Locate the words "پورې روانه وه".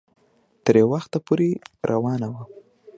1.27-2.43